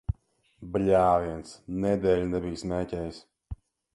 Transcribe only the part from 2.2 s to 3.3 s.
nebiju smēķējis.